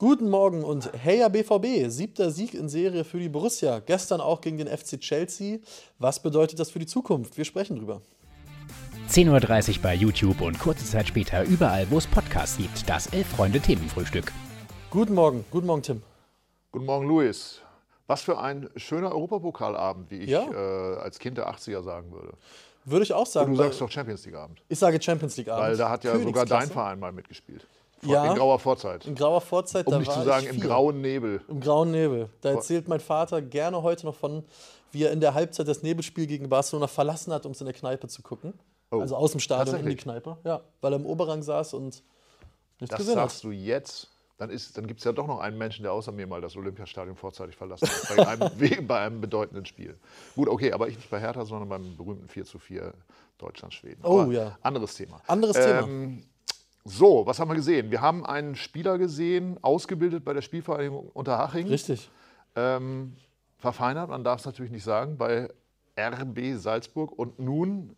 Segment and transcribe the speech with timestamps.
[0.00, 3.80] Guten Morgen und heya BVB, siebter Sieg in Serie für die Borussia.
[3.80, 5.58] Gestern auch gegen den FC Chelsea.
[5.98, 7.36] Was bedeutet das für die Zukunft?
[7.36, 8.00] Wir sprechen drüber.
[9.10, 12.88] 10.30 Uhr bei YouTube und kurze Zeit später überall, wo es Podcasts gibt.
[12.88, 14.32] Das Elf-Freunde-Themenfrühstück.
[14.88, 16.02] Guten Morgen, guten Morgen, Tim.
[16.72, 17.60] Guten Morgen, Luis.
[18.06, 20.50] Was für ein schöner Europapokalabend, wie ich Ja.
[20.50, 22.32] äh, als Kind der 80er sagen würde.
[22.86, 23.52] Würde ich auch Und sagen.
[23.52, 24.62] du weil- sagst doch Champions League Abend.
[24.66, 25.62] ich sage Champions League Abend.
[25.68, 26.68] Weil da hat ja sogar dein.
[26.70, 27.66] Verein mal mitgespielt.
[28.02, 28.30] Ja.
[28.30, 29.06] In grauer Vorzeit.
[29.06, 31.42] In grauer Vorzeit, Um nicht zu sagen, im grauen Nebel.
[31.48, 32.30] Im grauen Nebel.
[32.40, 34.42] Da erzählt mein Vater gerne heute noch von,
[34.92, 37.74] wie er in der Halbzeit das Nebelspiel gegen Barcelona verlassen hat, um es in der
[37.74, 38.54] Kneipe zu gucken.
[38.90, 39.96] Oh, also aus dem Stadion in die?
[39.96, 40.38] Kneipe.
[40.44, 42.02] Ja, weil er im Oberrang saß und
[42.80, 43.44] nichts Das gesehen sagst hat.
[43.44, 44.08] du jetzt.
[44.38, 46.56] Dann, ist- dann gibt es ja doch noch einen Menschen, der außer mir mal das
[46.56, 48.16] Olympiastadion vorzeitig verlassen hat.
[48.16, 49.98] Bei einem, bei einem bedeutenden Spiel.
[50.34, 52.94] Gut, okay, aber ich nicht bei Hertha, sondern beim berühmten 4 zu 4
[53.36, 54.02] Deutschland-Schweden.
[54.02, 54.58] Oh, Aber ja.
[54.62, 55.20] Anderes Thema.
[55.26, 55.86] Anderes Thema.
[56.84, 57.90] So, was haben wir gesehen?
[57.90, 61.66] Wir haben einen Spieler gesehen, ausgebildet bei der Spielvereinigung Unterhaching.
[61.68, 62.10] Richtig.
[62.56, 63.16] Ähm,
[63.58, 65.48] verfeinert, man darf es natürlich nicht sagen, bei
[65.98, 67.94] RB Salzburg und nun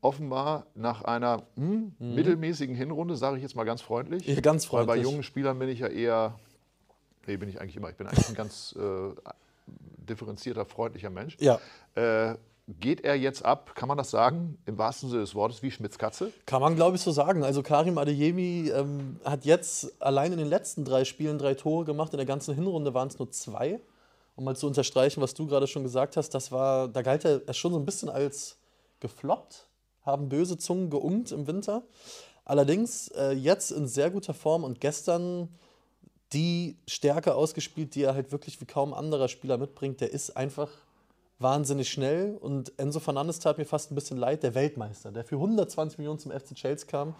[0.00, 4.26] offenbar nach einer hm, mittelmäßigen Hinrunde, sage ich jetzt mal ganz freundlich.
[4.26, 4.34] Mhm.
[4.34, 5.04] Ja, ganz Weil bei freundlich.
[5.04, 6.38] jungen Spielern bin ich ja eher,
[7.26, 9.14] nee, bin ich eigentlich immer, ich bin eigentlich ein ganz äh,
[10.08, 11.36] differenzierter, freundlicher Mensch.
[11.40, 11.60] Ja,
[11.94, 12.36] Äh,
[12.68, 15.98] geht er jetzt ab, kann man das sagen, im wahrsten Sinne des Wortes, wie Schmitz
[15.98, 16.32] Katze?
[16.46, 17.44] kann man glaube ich so sagen.
[17.44, 22.12] Also Karim Adeyemi ähm, hat jetzt allein in den letzten drei Spielen drei Tore gemacht.
[22.12, 23.80] In der ganzen Hinrunde waren es nur zwei.
[24.34, 27.52] Um mal zu unterstreichen, was du gerade schon gesagt hast, das war, da galt er
[27.52, 28.56] schon so ein bisschen als
[29.00, 29.66] gefloppt,
[30.06, 31.82] haben böse Zungen geungt im Winter.
[32.44, 35.48] Allerdings äh, jetzt in sehr guter Form und gestern
[36.32, 40.00] die Stärke ausgespielt, die er halt wirklich wie kaum anderer Spieler mitbringt.
[40.00, 40.70] Der ist einfach
[41.42, 45.36] wahnsinnig schnell und Enzo Fernandes tat mir fast ein bisschen leid, der Weltmeister, der für
[45.36, 47.14] 120 Millionen zum FC Chelsea kam.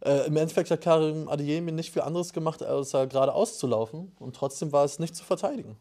[0.00, 4.72] Äh, Im Endeffekt hat Karim Adeyemi nicht viel anderes gemacht, außer gerade auszulaufen und trotzdem
[4.72, 5.76] war es nicht zu verteidigen.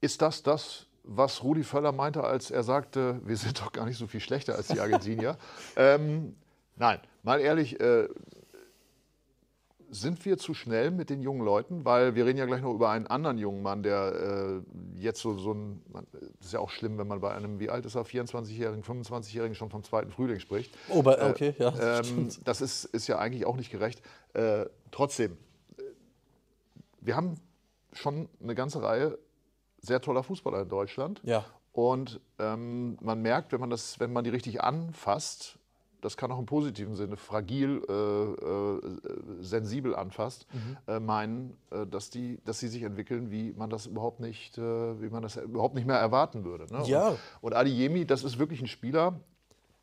[0.00, 3.98] Ist das das, was Rudi Völler meinte, als er sagte, wir sind doch gar nicht
[3.98, 5.36] so viel schlechter als die Argentinier?
[5.76, 6.36] ähm,
[6.76, 8.08] nein, mal ehrlich, äh,
[9.90, 11.84] sind wir zu schnell mit den jungen Leuten?
[11.84, 15.34] Weil wir reden ja gleich noch über einen anderen jungen Mann, der äh, jetzt so,
[15.38, 15.82] so ein,
[16.38, 19.54] das ist ja auch schlimm, wenn man bei einem, wie alt ist er, 24-Jährigen, 25-Jährigen
[19.54, 20.74] schon vom zweiten Frühling spricht.
[20.88, 22.00] Oh, bei, okay, ja.
[22.00, 24.02] Ähm, das ist, ist ja eigentlich auch nicht gerecht.
[24.34, 25.38] Äh, trotzdem,
[25.78, 25.82] äh,
[27.00, 27.34] wir haben
[27.92, 29.18] schon eine ganze Reihe
[29.80, 31.20] sehr toller Fußballer in Deutschland.
[31.24, 31.44] Ja.
[31.72, 35.58] Und ähm, man merkt, wenn man, das, wenn man die richtig anfasst,
[36.00, 38.80] das kann auch im positiven Sinne fragil, äh, äh,
[39.42, 40.76] sensibel anfasst, Mhm.
[40.86, 44.62] äh, meinen, äh, dass, die, dass sie sich entwickeln, wie man das überhaupt nicht, äh,
[45.02, 46.72] wie man das überhaupt nicht mehr erwarten würde.
[46.72, 46.82] Ne?
[46.86, 47.08] Ja.
[47.08, 49.18] Und, und Adeyemi, das ist wirklich ein Spieler,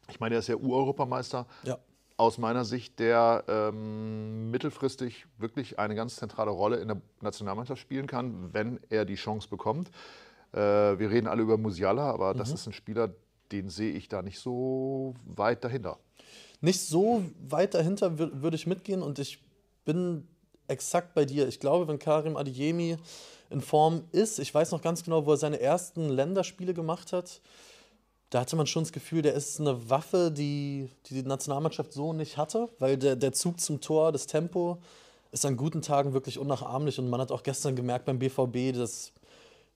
[0.09, 1.77] ich meine, er ist ja Ureuropameister, Ja.
[2.17, 8.07] aus meiner Sicht, der ähm, mittelfristig wirklich eine ganz zentrale Rolle in der Nationalmannschaft spielen
[8.07, 9.89] kann, wenn er die Chance bekommt.
[10.53, 13.09] Äh, wir reden alle über Musiala, aber das ist ein Spieler,
[13.51, 15.97] den sehe ich da nicht so weit dahinter.
[16.61, 19.39] Nicht so weit dahinter wür- würde ich mitgehen und ich
[19.83, 20.27] bin
[20.67, 21.47] exakt bei dir.
[21.47, 22.97] Ich glaube, wenn Karim Adeyemi
[23.49, 27.41] in Form ist, ich weiß noch ganz genau, wo er seine ersten Länderspiele gemacht hat,
[28.31, 32.11] da hatte man schon das Gefühl, der ist eine Waffe, die die, die Nationalmannschaft so
[32.11, 34.81] nicht hatte, weil der, der Zug zum Tor, das Tempo
[35.31, 39.11] ist an guten Tagen wirklich unnachahmlich und man hat auch gestern gemerkt beim BVB, dass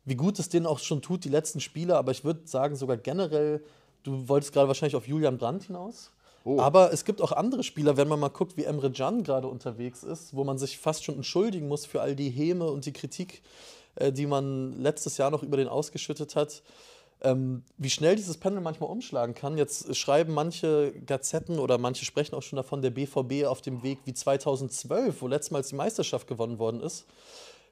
[0.06, 2.98] wie gut es denen auch schon tut, die letzten Spiele, aber ich würde sagen, sogar
[2.98, 3.64] generell,
[4.04, 6.12] du wolltest gerade wahrscheinlich auf Julian Brandt hinaus.
[6.46, 6.60] Oh.
[6.60, 10.04] Aber es gibt auch andere Spieler, wenn man mal guckt, wie Emre Can gerade unterwegs
[10.04, 13.42] ist, wo man sich fast schon entschuldigen muss für all die Häme und die Kritik,
[13.96, 16.64] äh, die man letztes Jahr noch über den ausgeschüttet hat.
[17.22, 19.58] Ähm, wie schnell dieses Pendel manchmal umschlagen kann.
[19.58, 24.00] Jetzt schreiben manche Gazetten oder manche sprechen auch schon davon, der BVB auf dem Weg
[24.06, 27.06] wie 2012, wo letztmals die Meisterschaft gewonnen worden ist.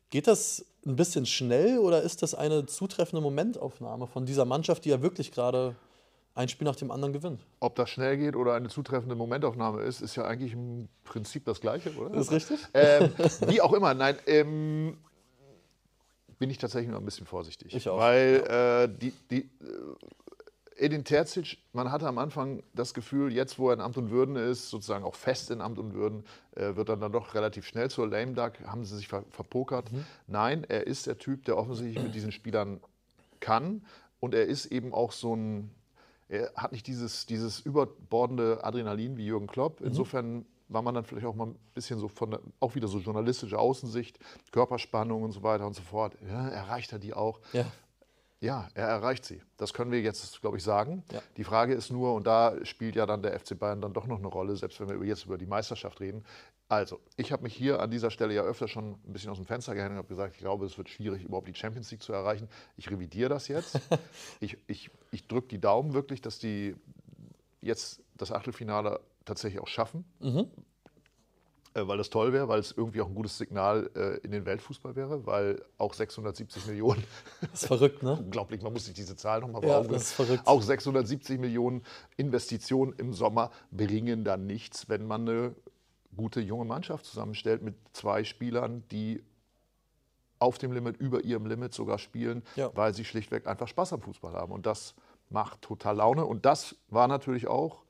[0.09, 4.89] Geht das ein bisschen schnell oder ist das eine zutreffende Momentaufnahme von dieser Mannschaft, die
[4.89, 5.75] ja wirklich gerade
[6.33, 7.41] ein Spiel nach dem anderen gewinnt?
[7.59, 11.59] Ob das schnell geht oder eine zutreffende Momentaufnahme ist, ist ja eigentlich im Prinzip das
[11.59, 12.13] Gleiche, oder?
[12.15, 12.59] Ist richtig?
[12.73, 13.11] Ähm,
[13.47, 14.97] wie auch immer, nein, ähm,
[16.39, 17.75] bin ich tatsächlich noch ein bisschen vorsichtig.
[17.75, 19.45] Ich auch, Weil äh, die, die, äh,
[20.77, 24.35] Edin Terzic, man hatte am Anfang das Gefühl, jetzt wo er in Amt und Würden
[24.35, 26.23] ist, sozusagen auch fest in Amt und Würden,
[26.55, 29.91] äh, wird er dann doch relativ schnell zur Lame Duck, haben sie sich ver verpokert.
[29.91, 30.05] Mhm.
[30.27, 32.79] Nein, er ist der Typ, der offensichtlich mit diesen Spielern
[33.39, 33.81] kann
[34.19, 35.71] und er ist eben auch so ein,
[36.29, 39.81] er hat nicht dieses, dieses überbordende Adrenalin wie Jürgen Klopp.
[39.81, 42.99] Insofern war man dann vielleicht auch mal ein bisschen so von der, auch wieder so
[42.99, 44.19] journalistische Außensicht,
[44.51, 46.17] Körperspannung und so weiter und so fort.
[46.27, 47.39] Ja, erreicht er die auch?
[47.53, 47.65] Ja.
[48.39, 49.41] Ja, er erreicht sie.
[49.57, 51.03] Das können wir jetzt, glaube ich, sagen.
[51.11, 51.21] Ja.
[51.37, 54.19] Die Frage ist nur, und da spielt ja dann der FC Bayern dann doch noch
[54.19, 56.23] eine Rolle, selbst wenn wir jetzt über die Meisterschaft reden,
[56.69, 59.45] Also, ich habe mich hier an dieser Stelle ja öfter schon ein bisschen aus dem
[59.45, 62.11] Fenster gehängt und habe gesagt, ich glaube, es wird schwierig, überhaupt die Champions League zu
[62.11, 62.49] erreichen.
[62.75, 63.79] Ich revidiere das jetzt.
[64.41, 66.75] ich ich, ich drücke die Daumen wirklich, dass die
[67.61, 70.03] jetzt das Achtelfinale tatsächlich auch schaffen.
[70.19, 70.47] Mhm.
[71.77, 74.45] Äh, weil das toll wäre, weil es irgendwie auch ein gutes Signal äh, in den
[74.45, 77.03] Weltfußball wäre, weil auch 670 Millionen.
[77.41, 78.13] Das ist verrückt, ne?
[78.19, 80.47] Unglaublich, man muss sich diese Zahl nochmal ja, das ist verrückt.
[80.47, 81.83] Auch 670 Millionen
[82.15, 85.55] Investitionen im Sommer bringen dann nichts, wenn man eine
[86.15, 89.23] gute junge Mannschaft zusammenstellt mit zwei Spielern, die
[90.39, 92.71] auf dem Limit, über ihrem Limit sogar spielen, ja.
[92.75, 94.51] weil sie schlichtweg einfach Spaß am Fußball haben.
[94.51, 94.95] Und das
[95.29, 96.25] macht total Laune.
[96.25, 97.83] Und das war natürlich auch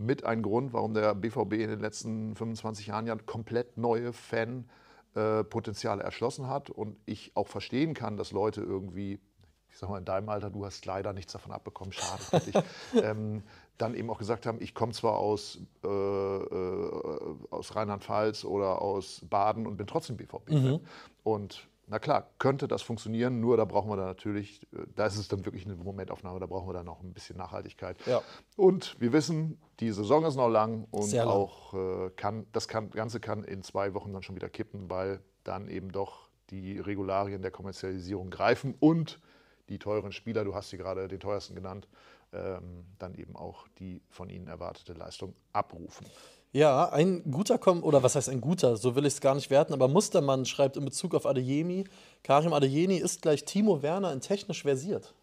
[0.00, 6.02] mit ein Grund, warum der BVB in den letzten 25 Jahren ja komplett neue Fanpotenziale
[6.02, 6.70] erschlossen hat.
[6.70, 9.20] Und ich auch verstehen kann, dass Leute irgendwie,
[9.68, 12.56] ich sag mal in deinem Alter, du hast leider nichts davon abbekommen, schade für dich,
[13.02, 13.42] ähm,
[13.78, 19.24] dann eben auch gesagt haben, ich komme zwar aus, äh, äh, aus Rheinland-Pfalz oder aus
[19.28, 20.50] Baden und bin trotzdem BVB.
[20.50, 20.80] Mhm.
[21.22, 25.16] Und na klar, könnte das funktionieren, nur da brauchen wir dann natürlich, äh, da ist
[25.16, 27.96] es dann wirklich eine Momentaufnahme, da brauchen wir dann noch ein bisschen Nachhaltigkeit.
[28.06, 28.22] Ja.
[28.56, 31.26] Und wir wissen, die Saison ist noch lang und lang.
[31.26, 35.20] auch äh, kann, das kann, Ganze kann in zwei Wochen dann schon wieder kippen, weil
[35.42, 39.20] dann eben doch die Regularien der Kommerzialisierung greifen und
[39.68, 41.88] die teuren Spieler, du hast sie gerade den teuersten genannt,
[42.32, 46.06] ähm, dann eben auch die von ihnen erwartete Leistung abrufen.
[46.52, 49.50] Ja, ein guter Kom oder was heißt ein guter, so will ich es gar nicht
[49.50, 51.84] werten, aber Mustermann schreibt in Bezug auf Adeyemi,
[52.24, 55.14] Karim Adeyemi ist gleich Timo Werner in technisch versiert.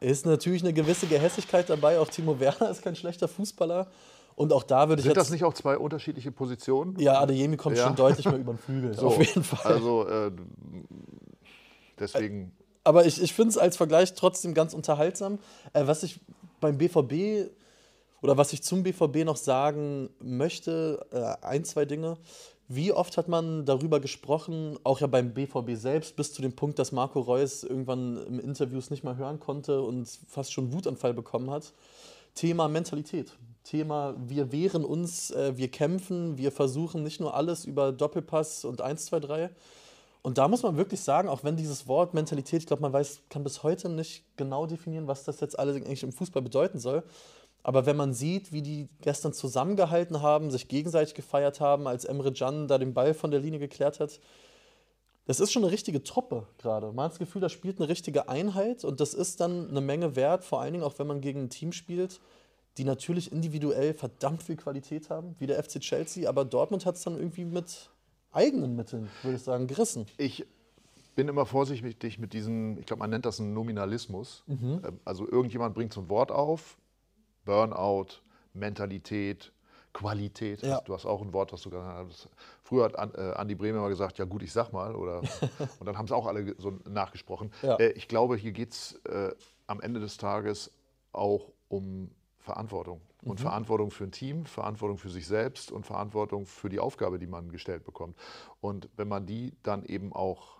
[0.00, 3.86] Ist natürlich eine gewisse Gehässigkeit dabei, auch Timo Werner ist kein schlechter Fußballer.
[4.36, 6.98] Und auch da würde ich Sind das nicht auch zwei unterschiedliche Positionen?
[6.98, 7.86] Ja, Adeyemi kommt ja.
[7.86, 9.72] schon deutlich mehr über den Flügel, so, auf jeden Fall.
[9.72, 10.32] Also äh,
[11.98, 12.52] deswegen.
[12.84, 15.38] Aber ich, ich finde es als Vergleich trotzdem ganz unterhaltsam.
[15.72, 16.20] Äh, was ich
[16.60, 17.50] beim BVB
[18.22, 22.16] oder was ich zum BVB noch sagen möchte, äh, ein, zwei Dinge.
[22.68, 26.78] Wie oft hat man darüber gesprochen, auch ja beim BVB selbst, bis zu dem Punkt,
[26.78, 31.50] dass Marco Reus irgendwann im Interviews nicht mehr hören konnte und fast schon Wutanfall bekommen
[31.50, 31.72] hat?
[32.34, 33.32] Thema Mentalität.
[33.64, 38.80] Thema, wir wehren uns, äh, wir kämpfen, wir versuchen nicht nur alles über Doppelpass und
[38.80, 39.50] 1, 2, 3.
[40.22, 43.22] Und da muss man wirklich sagen, auch wenn dieses Wort Mentalität, ich glaube, man weiß,
[43.30, 47.02] kann bis heute nicht genau definieren, was das jetzt alles eigentlich im Fußball bedeuten soll.
[47.62, 52.32] Aber wenn man sieht, wie die gestern zusammengehalten haben, sich gegenseitig gefeiert haben, als Emre
[52.32, 54.18] Can da den Ball von der Linie geklärt hat,
[55.26, 56.92] das ist schon eine richtige Truppe gerade.
[56.92, 60.16] Man hat das Gefühl, da spielt eine richtige Einheit und das ist dann eine Menge
[60.16, 62.20] wert, vor allen Dingen auch wenn man gegen ein Team spielt,
[62.78, 67.02] die natürlich individuell verdammt viel Qualität haben, wie der FC Chelsea, aber Dortmund hat es
[67.02, 67.90] dann irgendwie mit
[68.32, 70.06] eigenen Mitteln, würde ich sagen, gerissen.
[70.16, 70.46] Ich
[71.14, 74.44] bin immer vorsichtig mit diesem, ich glaube, man nennt das einen Nominalismus.
[74.46, 74.80] Mhm.
[74.84, 76.78] Ähm, also irgendjemand bringt so ein Wort auf,
[77.44, 78.22] Burnout,
[78.54, 79.52] Mentalität,
[79.92, 80.62] Qualität.
[80.62, 80.80] Ja.
[80.82, 82.28] Du hast auch ein Wort, was du gerade hast.
[82.62, 84.94] Früher hat äh, Andi Bremer immer gesagt, ja gut, ich sag mal.
[84.94, 85.20] Oder,
[85.80, 87.52] und dann haben es auch alle so nachgesprochen.
[87.62, 87.76] Ja.
[87.76, 89.32] Äh, ich glaube, hier geht es äh,
[89.66, 90.70] am Ende des Tages
[91.12, 93.00] auch um Verantwortung.
[93.22, 93.42] Und mhm.
[93.42, 97.50] Verantwortung für ein Team, Verantwortung für sich selbst und Verantwortung für die Aufgabe, die man
[97.50, 98.16] gestellt bekommt.
[98.60, 100.59] Und wenn man die dann eben auch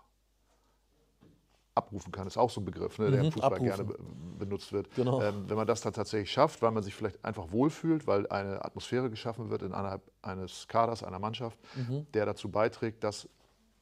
[1.75, 3.87] abrufen kann, ist auch so ein Begriff, ne, der mhm, im Fußball abrufen.
[3.87, 3.95] gerne
[4.37, 4.93] benutzt wird.
[4.95, 5.21] Genau.
[5.21, 8.63] Ähm, wenn man das dann tatsächlich schafft, weil man sich vielleicht einfach wohlfühlt, weil eine
[8.63, 12.05] Atmosphäre geschaffen wird innerhalb eines Kaders, einer Mannschaft, mhm.
[12.13, 13.29] der dazu beiträgt, dass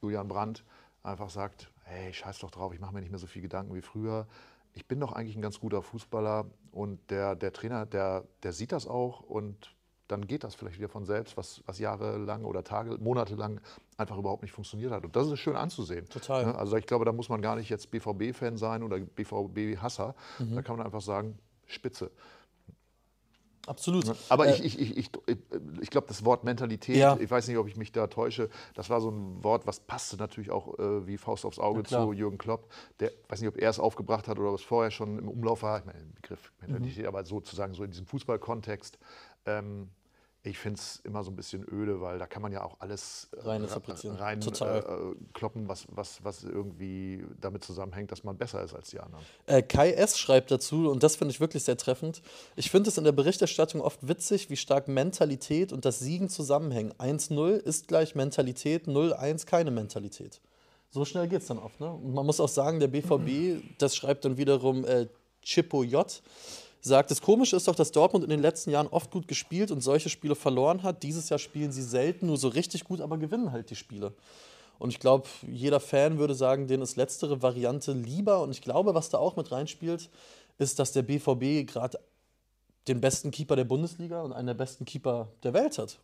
[0.01, 0.63] Julian Brandt
[1.03, 3.81] einfach sagt, hey, scheiß doch drauf, ich mache mir nicht mehr so viel Gedanken wie
[3.81, 4.27] früher.
[4.73, 8.71] Ich bin doch eigentlich ein ganz guter Fußballer und der, der Trainer, der, der sieht
[8.71, 9.75] das auch und
[10.09, 13.61] dann geht das vielleicht wieder von selbst, was, was jahrelang oder Tage, monatelang
[13.95, 15.05] einfach überhaupt nicht funktioniert hat.
[15.05, 16.09] Und das ist schön anzusehen.
[16.09, 16.47] Total.
[16.47, 16.55] Ne?
[16.55, 20.15] Also ich glaube, da muss man gar nicht jetzt BVB-Fan sein oder BVB-Hasser.
[20.39, 20.55] Mhm.
[20.55, 21.37] Da kann man einfach sagen,
[21.67, 22.11] Spitze.
[23.67, 24.15] Absolut.
[24.29, 25.37] Aber äh, ich, ich, ich, ich,
[25.81, 27.15] ich glaube, das Wort Mentalität, ja.
[27.19, 30.17] ich weiß nicht, ob ich mich da täusche, das war so ein Wort, was passte
[30.17, 32.71] natürlich auch äh, wie Faust aufs Auge zu Jürgen Klopp.
[32.99, 35.61] Der, weiß nicht, ob er es aufgebracht hat oder ob es vorher schon im Umlauf
[35.61, 35.77] war.
[35.77, 37.09] Ich meine, den Begriff Mentalität, mhm.
[37.09, 38.97] aber sozusagen so in diesem Fußballkontext.
[39.45, 39.89] Ähm,
[40.49, 43.29] ich finde es immer so ein bisschen öde, weil da kann man ja auch alles
[43.37, 44.81] rein, rein äh,
[45.33, 49.23] kloppen, was, was, was irgendwie damit zusammenhängt, dass man besser ist als die anderen.
[49.45, 50.17] Äh, Kai S.
[50.17, 52.21] schreibt dazu, und das finde ich wirklich sehr treffend,
[52.55, 56.93] ich finde es in der Berichterstattung oft witzig, wie stark Mentalität und das Siegen zusammenhängen.
[56.93, 60.41] 1-0 ist gleich Mentalität, 0-1 keine Mentalität.
[60.91, 61.79] So schnell geht es dann oft.
[61.79, 61.91] Ne?
[61.91, 65.07] Und man muss auch sagen, der BVB, das schreibt dann wiederum äh,
[65.41, 66.21] Chippo J.,
[66.81, 69.81] sagt, das Komische ist doch, dass Dortmund in den letzten Jahren oft gut gespielt und
[69.81, 71.03] solche Spiele verloren hat.
[71.03, 74.13] Dieses Jahr spielen sie selten nur so richtig gut, aber gewinnen halt die Spiele.
[74.79, 78.41] Und ich glaube, jeder Fan würde sagen, denen ist letztere Variante lieber.
[78.41, 80.09] Und ich glaube, was da auch mit reinspielt,
[80.57, 81.99] ist, dass der BVB gerade
[82.87, 85.99] den besten Keeper der Bundesliga und einen der besten Keeper der Welt hat.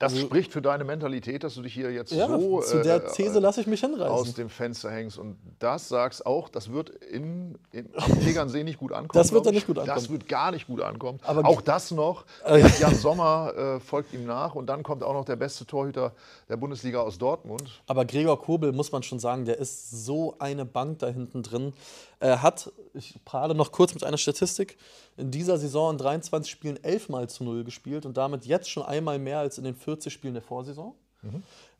[0.00, 3.12] Das spricht für deine Mentalität, dass du dich hier jetzt Ja, so zu der äh,
[3.12, 4.34] These lasse ich mich aus hinreißen.
[4.34, 8.92] dem Fenster hängst und das sagst auch, das wird in, in, am Tegernsee nicht gut
[8.92, 9.10] ankommen.
[9.12, 9.56] Das wird da ich.
[9.56, 9.94] nicht gut ankommen.
[9.94, 11.20] Das wird gar nicht gut ankommen.
[11.22, 12.24] Aber- auch das noch.
[12.80, 16.12] Jan Sommer äh, folgt ihm nach und dann kommt auch noch der beste Torhüter
[16.48, 17.82] der Bundesliga aus Dortmund.
[17.86, 21.74] Aber Gregor Kobel, muss man schon sagen, der ist so eine Bank da hinten drin.
[22.20, 24.76] Er hat, ich prale noch kurz mit einer Statistik,
[25.16, 28.82] in dieser Saison in 23 Spielen 11 Mal zu 0 gespielt und damit jetzt schon
[28.82, 30.94] einmal mehr als in den 40 Spielen der Vorsaison.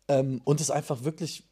[0.09, 1.45] Ähm, und ist einfach wirklich,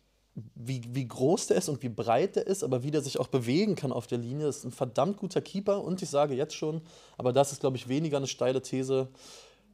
[0.54, 3.28] wie, wie groß der ist und wie breit der ist, aber wie der sich auch
[3.28, 5.85] bewegen kann auf der Linie, ist ein verdammt guter Keeper.
[5.85, 6.80] Und ich sage jetzt schon,
[7.18, 9.09] aber das ist, glaube ich, weniger eine steile These,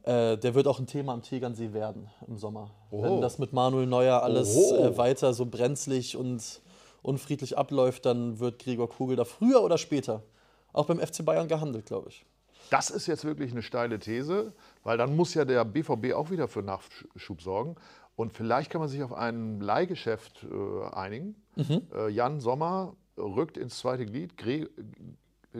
[0.03, 2.69] äh, der wird auch ein Thema am Tegernsee werden im Sommer.
[2.91, 6.61] Wenn das mit Manuel Neuer alles äh, weiter so brenzlig und
[7.05, 10.23] unfriedlich abläuft, dann wird Gregor Kugel da früher oder später
[10.73, 12.25] auch beim FC Bayern gehandelt, glaube ich.
[12.69, 16.47] Das ist jetzt wirklich eine steile These, weil dann muss ja der BVB auch wieder
[16.47, 17.75] für Nachschub sorgen.
[18.15, 21.35] Und vielleicht kann man sich auf ein Leihgeschäft äh, einigen.
[21.55, 21.81] Mhm.
[21.93, 24.37] Äh, Jan Sommer rückt ins zweite Glied.
[24.37, 24.69] Gre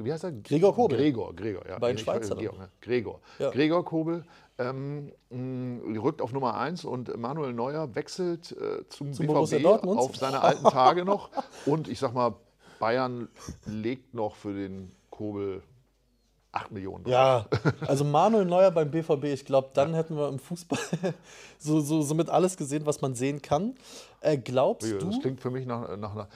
[0.03, 0.31] wie heißt er?
[0.31, 0.97] Gregor Kobel.
[0.97, 1.79] Gregor, Gregor, ja.
[1.79, 2.37] Bei den Schweizern.
[2.37, 2.69] Georg, ne?
[2.81, 3.19] Gregor.
[3.39, 3.49] Ja.
[3.51, 4.23] Gregor Kobel
[4.57, 5.11] ähm,
[6.01, 9.99] rückt auf Nummer 1 und Manuel Neuer wechselt äh, zum, Zum BVB Dortmund.
[9.99, 11.29] auf seine alten Tage noch.
[11.65, 12.35] Und ich sag mal,
[12.79, 13.27] Bayern
[13.65, 15.61] legt noch für den Kobel
[16.53, 17.03] 8 Millionen.
[17.03, 17.11] drauf.
[17.11, 17.45] Ja,
[17.85, 20.79] also Manuel Neuer beim BVB, ich glaube, dann hätten wir im Fußball
[21.59, 23.75] so, so, somit alles gesehen, was man sehen kann.
[24.21, 26.27] Äh, glaubst Das du, klingt für mich nach, nach einer.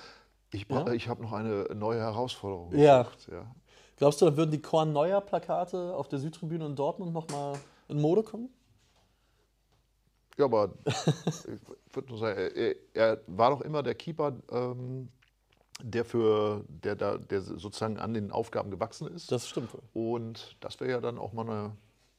[0.51, 0.91] Ich, Ja?
[0.93, 2.75] ich habe noch eine neue Herausforderung.
[2.75, 3.03] Ja.
[3.03, 3.45] gesucht, ja.
[3.97, 8.01] glaubst du, dann würden die Korn Neuer Plakate auf der Südtribüne in Dortmund nochmal in
[8.01, 8.49] Mode kommen?
[10.37, 15.09] Ja, aber ich würde nur sagen, er, er war doch immer der Keeper, ähm,
[15.81, 19.31] der für der da, der sozusagen an den Aufgaben gewachsen ist.
[19.31, 19.69] Das stimmt.
[19.93, 21.71] Und das wäre ja dann auch mal eine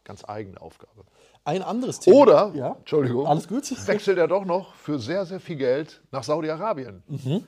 [0.04, 1.04] ganz eigene Aufgabe.
[1.44, 2.16] Ein anderes Thema.
[2.16, 2.76] Oder, ja?
[2.78, 3.70] Entschuldigung, Alles gut?
[3.88, 7.02] wechselt er doch noch für sehr, sehr viel Geld nach Saudi-Arabien.
[7.06, 7.44] Mhm.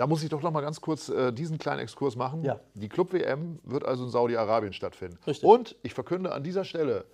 [0.00, 2.42] Da muss ich doch noch mal ganz kurz äh, diesen kleinen Exkurs machen.
[2.42, 2.58] Ja.
[2.72, 5.18] Die Club-WM wird also in Saudi-Arabien stattfinden.
[5.26, 5.46] Richtig.
[5.46, 7.04] Und ich verkünde an dieser Stelle,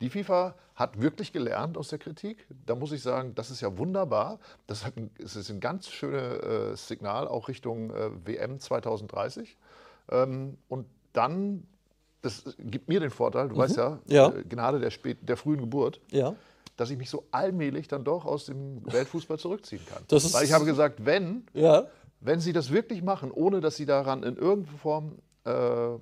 [0.00, 2.46] die FIFA hat wirklich gelernt aus der Kritik.
[2.64, 4.38] Da muss ich sagen, das ist ja wunderbar.
[4.66, 9.58] Das, ein, ist ein ganz schönes äh, Signal auch Richtung äh, WM 2030.
[10.10, 11.64] Ähm, und dann,
[12.22, 13.98] das gibt mir den Vorteil, du weißt ja, Mhm.
[14.06, 14.28] Ja.
[14.30, 16.34] Äh, Gnade der, spät, der frühen Geburt, Ja.
[16.78, 20.02] dass ich mich so allmählich dann doch aus dem Weltfußball zurückziehen kann.
[20.08, 21.84] Weil ich habe gesagt, wenn, Ja.
[22.20, 25.98] Wenn sie das wirklich machen, ohne dass sie daran in irgendeiner Form äh, äh,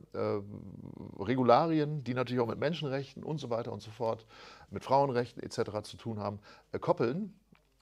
[1.18, 4.24] Regularien, die natürlich auch mit Menschenrechten und so weiter und so fort,
[4.70, 5.82] mit Frauenrechten etc.
[5.82, 6.38] zu tun haben,
[6.72, 7.34] äh, koppeln,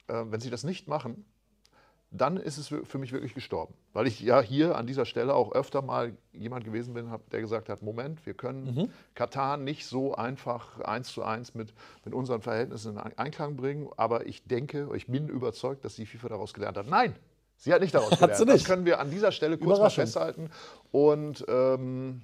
[0.09, 1.25] äh, wenn sie das nicht machen,
[2.11, 3.75] dann ist es für mich wirklich gestorben.
[3.93, 7.69] Weil ich ja hier an dieser Stelle auch öfter mal jemand gewesen bin, der gesagt
[7.69, 11.73] hat, Moment, wir können Katar nicht so einfach eins zu eins mit,
[12.05, 16.29] mit unseren Verhältnissen in Einklang bringen, aber ich denke, ich bin überzeugt, dass die FIFA
[16.29, 16.87] daraus gelernt hat.
[16.87, 17.17] Nein,
[17.62, 18.37] sie hat nicht daraus gelernt.
[18.37, 18.66] sie Das nicht.
[18.66, 20.50] können wir an dieser Stelle kurz mal festhalten.
[20.90, 22.23] Und ähm,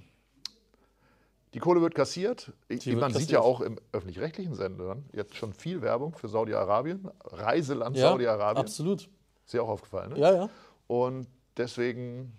[1.54, 2.52] die Kohle wird kassiert.
[2.68, 3.42] Ich, wird man sieht ja kassiert.
[3.42, 8.64] auch im öffentlich-rechtlichen Sendern jetzt schon viel Werbung für Saudi-Arabien, Reiseland Ja, Saudi-Arabien.
[8.64, 9.08] absolut.
[9.46, 10.18] Ist dir auch aufgefallen, ne?
[10.18, 10.50] Ja, ja.
[10.88, 11.26] Und
[11.56, 12.32] deswegen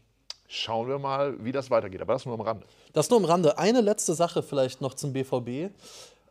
[0.48, 2.02] schauen wir mal, wie das weitergeht.
[2.02, 2.66] Aber das nur am Rande.
[2.94, 3.58] Das nur am Rande.
[3.58, 5.72] Eine letzte Sache vielleicht noch zum BVB.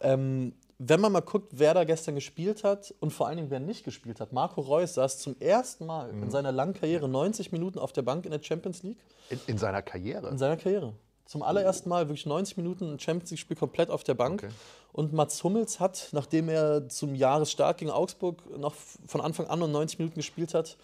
[0.01, 3.59] Ähm, wenn man mal guckt, wer da gestern gespielt hat und vor allen Dingen, wer
[3.61, 4.33] nicht gespielt hat.
[4.33, 6.25] Marco Reus saß zum ersten Mal Mhm.
[6.25, 8.99] in seiner langen Karriere 90 Minuten auf der Bank in der Champions League.
[9.31, 10.29] In, in seiner Karriere.
[10.29, 10.93] In seiner Karriere.
[11.27, 14.45] Zum allerersten Mal wirklich 90 Minuten ein Champions League-Spiel komplett auf der Bank.
[14.45, 14.53] Okay.
[14.93, 18.75] Und Mats Hummels hat, nachdem er zum Jahresstart gegen Augsburg noch
[19.07, 20.77] von Anfang an nur 90 Minuten gespielt hat,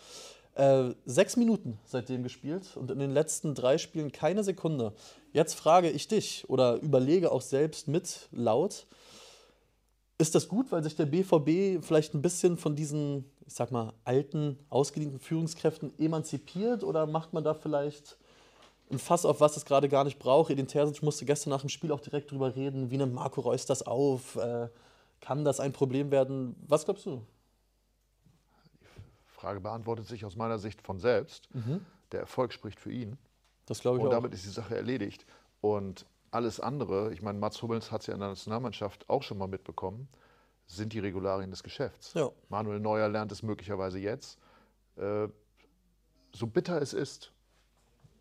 [0.56, 4.92] äh, sechs Minuten seitdem gespielt und in den letzten drei Spielen keine Sekunde.
[5.32, 8.86] Jetzt frage ich dich oder überlege auch selbst mit laut,
[10.18, 13.92] ist das gut, weil sich der BVB vielleicht ein bisschen von diesen, ich sag mal,
[14.04, 18.16] alten, ausgedienten Führungskräften emanzipiert oder macht man da vielleicht
[18.90, 20.50] ein Fass auf, was es gerade gar nicht braucht?
[20.50, 23.66] Edin Terzic musste gestern nach dem Spiel auch direkt drüber reden, wie nimmt Marco Reus
[23.66, 24.36] das auf?
[24.36, 24.68] Äh,
[25.20, 26.54] kann das ein Problem werden?
[26.68, 27.22] Was glaubst du?
[29.24, 31.48] Frage beantwortet sich aus meiner Sicht von selbst.
[32.12, 33.18] Der Erfolg spricht für ihn.
[33.66, 34.12] Das glaube ich Und auch.
[34.14, 35.26] damit ist die Sache erledigt.
[35.60, 39.38] Und alles andere, ich meine, Mats Hummels hat es ja in der Nationalmannschaft auch schon
[39.38, 40.08] mal mitbekommen,
[40.66, 42.14] sind die Regularien des Geschäfts.
[42.14, 42.30] Ja.
[42.48, 44.38] Manuel Neuer lernt es möglicherweise jetzt.
[44.96, 45.28] Äh,
[46.32, 47.32] so bitter es ist,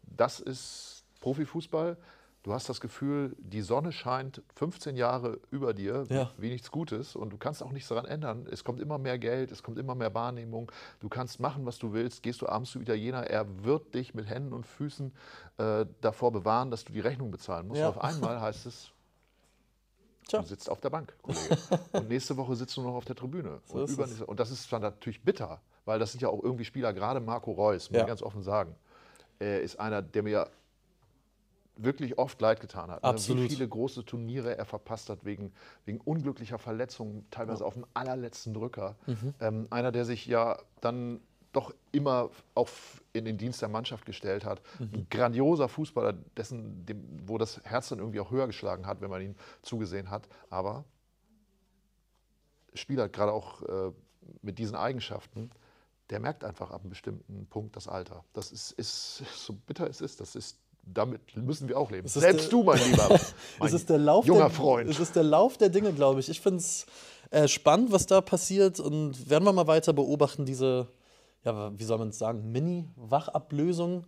[0.04, 1.98] das ist Profifußball.
[2.44, 6.30] Du hast das Gefühl, die Sonne scheint 15 Jahre über dir, Ja.
[6.38, 8.46] wie nichts Gutes, und du kannst auch nichts daran ändern.
[8.52, 10.70] Es kommt immer mehr Geld, es kommt immer mehr Wahrnehmung.
[11.00, 12.22] Du kannst machen, was du willst.
[12.22, 15.14] Gehst du abends zu Italiener, er wird dich mit Händen und Füßen
[15.58, 17.80] äh, davor bewahren, dass du die Rechnung bezahlen musst.
[17.80, 17.88] Ja.
[17.90, 18.90] Und auf einmal heißt es,
[20.28, 20.40] Tja.
[20.42, 21.58] Du sitzt auf der Bank, Kollege.
[21.92, 23.60] und nächste Woche sitzt du noch auf der Tribüne.
[23.66, 26.94] So und, und das ist zwar natürlich bitter, weil das sind ja auch irgendwie Spieler,
[26.94, 28.04] gerade Marco Reus, muss Ja.
[28.04, 28.74] ich ganz offen sagen.
[29.40, 30.48] Er ist einer, der mir
[31.76, 33.04] wirklich oft leid getan hat.
[33.04, 33.10] ne?
[33.10, 33.44] Absolut.
[33.44, 35.52] Wie viele große Turniere er verpasst hat wegen,
[35.86, 38.96] wegen unglücklicher Verletzungen, teilweise auf dem allerletzten Drücker.
[39.08, 39.34] Mhm.
[39.40, 44.44] Ähm, einer, der sich ja dann doch immer auf, in den Dienst der Mannschaft gestellt
[44.44, 44.62] hat.
[44.80, 44.90] Mhm.
[44.94, 49.10] Ein grandioser Fußballer, dessen, dem, wo das Herz dann irgendwie auch höher geschlagen hat, wenn
[49.10, 50.28] man ihn zugesehen hat.
[50.50, 50.84] Aber
[52.74, 53.92] Spieler, gerade auch äh,
[54.42, 55.52] mit diesen Eigenschaften,
[56.10, 58.24] der merkt einfach ab einem bestimmten Punkt das Alter.
[58.34, 62.08] Das ist, ist so bitter es ist, das ist, damit müssen wir auch leben.
[62.08, 63.10] Selbst der- du, mein Lieber,
[63.60, 64.90] mein es ist der Lauf junger der, Freund.
[64.90, 66.30] Es ist der Lauf der Dinge, glaube ich.
[66.30, 66.86] Ich finde es
[67.32, 70.88] äh, spannend, was da passiert und werden wir mal weiter beobachten, diese,
[71.44, 74.06] ja, wie soll man es sagen, Mini-Wachablösung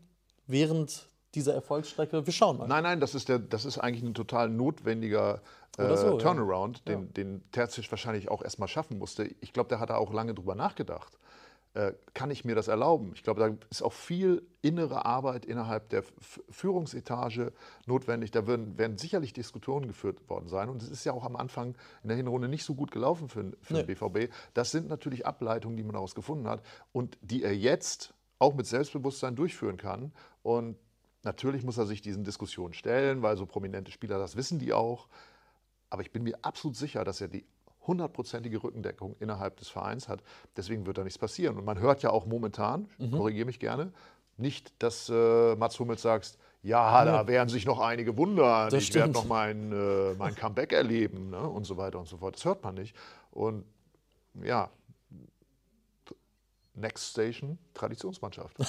[0.48, 2.25] während dieser Erfolgsstrecke.
[2.25, 2.67] Wir schauen mal.
[2.67, 5.41] Nein, nein, das ist, der, das ist eigentlich ein total notwendiger
[5.77, 6.17] äh, so, ja.
[6.17, 9.25] Turnaround, den, den Terzic wahrscheinlich auch erstmal schaffen musste.
[9.41, 11.17] Ich glaube, der hat da auch lange drüber nachgedacht.
[11.75, 13.12] Äh, kann ich mir das erlauben?
[13.15, 16.03] Ich glaube, da ist auch viel innere Arbeit innerhalb der
[16.50, 17.51] Führungsetage
[17.86, 18.32] notwendig.
[18.32, 20.70] Da werden, werden sicherlich Diskussionen geführt worden sein.
[20.70, 23.51] Und es ist ja auch am Anfang in der Hinrunde nicht so gut gelaufen für,
[23.62, 23.84] für Nee.
[23.84, 24.34] den BVB.
[24.53, 26.63] Das sind natürlich Ableitungen, die man daraus gefunden hat
[26.94, 30.13] und die er jetzt auch mit Selbstbewusstsein durchführen kann.
[30.44, 30.77] Und
[31.24, 35.10] natürlich muss er sich diesen Diskussionen stellen, weil so prominente Spieler, das wissen die auch.
[35.89, 37.46] Aber ich bin mir absolut sicher, dass er die
[37.88, 40.22] hundertprozentige Rückendeckung innerhalb des Vereins hat.
[40.58, 41.58] Deswegen wird da nichts passieren.
[41.58, 43.12] Und man hört ja auch momentan, Mhm.
[43.12, 43.92] korrigiere mich gerne,
[44.38, 48.94] nicht, dass äh, Mats Hummels sagt, ja, da werden sich noch einige wundern, Das ich
[48.94, 51.39] werde noch mein, äh, mein Comeback erleben ne?
[51.48, 52.36] und so weiter und so fort.
[52.36, 52.96] Das hört man nicht.
[53.32, 53.63] Und
[54.44, 54.70] ja,
[56.75, 58.55] Next Station, Traditionsmannschaft.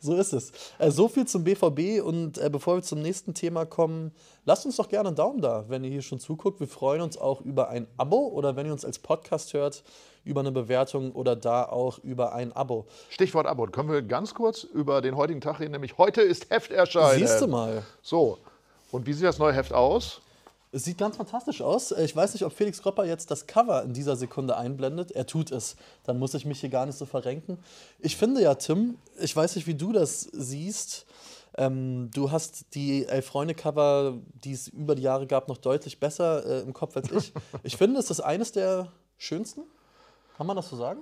[0.00, 0.52] So ist es.
[0.78, 4.12] Äh, so viel zum BVB und äh, bevor wir zum nächsten Thema kommen,
[4.44, 6.60] lasst uns doch gerne einen Daumen da, wenn ihr hier schon zuguckt.
[6.60, 9.84] Wir freuen uns auch über ein Abo oder wenn ihr uns als Podcast hört,
[10.24, 12.86] über eine Bewertung oder da auch über ein Abo.
[13.10, 13.66] Stichwort Abo.
[13.66, 17.18] Können wir ganz kurz über den heutigen Tag reden, nämlich heute ist Hefterscheinen.
[17.18, 17.82] Siehst du mal.
[18.02, 18.38] So,
[18.90, 20.20] und wie sieht das neue Heft aus?
[20.74, 21.92] Es sieht ganz fantastisch aus.
[21.92, 25.12] Äh, Ich weiß nicht, ob Felix Kropper jetzt das Cover in dieser Sekunde einblendet.
[25.12, 25.76] Er tut es.
[26.04, 27.58] Dann muss ich mich hier gar nicht so verrenken.
[27.98, 31.04] Ich finde ja, Tim, ich weiß nicht, wie du das siehst.
[31.58, 36.60] Ähm, du hast die Elf-Freunde-Cover, die es über die Jahre gab, noch deutlich besser äh,
[36.62, 37.32] im Kopf als ich.
[37.62, 39.64] Ich finde, es ist eines der schönsten.
[40.38, 41.00] Kann man das so sagen?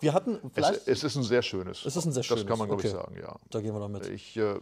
[0.00, 0.86] Wir hatten Es, vielleicht.
[0.88, 1.84] es ist ein sehr schönes.
[1.84, 3.02] Es ist ein sehr Das schönes, kann man, glaube ich, okay.
[3.02, 3.34] sagen, ja.
[3.50, 4.06] da gehen wir doch mit.
[4.06, 4.60] Ich, äh,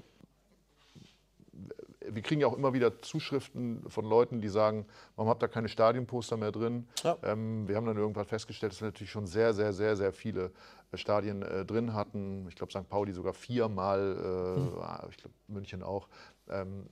[2.14, 5.68] wir kriegen ja auch immer wieder Zuschriften von Leuten, die sagen, warum habt ihr keine
[5.68, 6.87] Stadionposter mehr drin?
[7.03, 7.16] Ja.
[7.22, 10.53] Ähm, wir haben dann irgendwann festgestellt, dass wir natürlich schon sehr, sehr, sehr, sehr viele
[10.92, 12.46] äh, Stadien äh, drin hatten.
[12.48, 12.88] Ich glaube, St.
[12.88, 15.11] Pauli sogar viermal, äh, Hm.
[15.11, 16.09] ich glaube, München auch.
[16.48, 16.87] Ähm,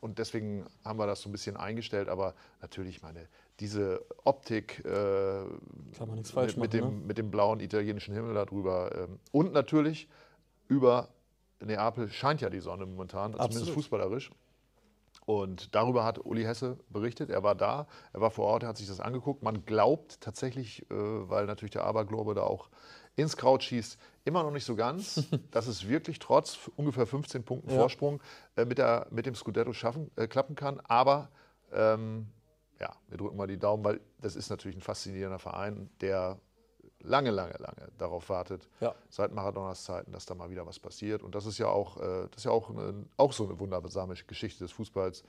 [0.00, 2.08] und deswegen haben wir das so ein bisschen eingestellt.
[2.08, 3.26] Aber natürlich, meine,
[3.60, 6.90] diese Optik äh, mit, machen, dem, ne?
[7.06, 8.90] mit dem blauen italienischen Himmel darüber.
[8.94, 10.08] Ähm, und natürlich
[10.68, 11.08] über
[11.60, 13.74] Neapel scheint ja die Sonne momentan, zumindest Absolut.
[13.74, 14.30] fußballerisch.
[15.26, 17.30] Und darüber hat Uli Hesse berichtet.
[17.30, 19.42] Er war da, er war vor Ort, er hat sich das angeguckt.
[19.42, 22.68] Man glaubt tatsächlich, äh, weil natürlich der Aberglaube da auch
[23.16, 27.70] ins Kraut schießt, immer noch nicht so ganz, dass es wirklich trotz ungefähr 15 Punkten
[27.70, 27.76] Ja.
[27.76, 28.20] Vorsprung
[28.56, 30.80] äh, mit, der, mit dem Scudetto schaffen, äh, klappen kann.
[30.80, 31.30] Aber
[31.72, 32.26] ähm,
[32.80, 36.38] ja, wir drücken mal die Daumen, weil das ist natürlich ein faszinierender Verein, der
[37.04, 38.94] lange, lange, lange darauf wartet, Ja.
[39.10, 41.22] seit Maradonas Zeiten, dass da mal wieder was passiert.
[41.22, 44.14] Und das ist ja auch, äh, das ist ja auch, eine, auch so eine wundersame
[44.14, 45.22] Geschichte des Fußballs,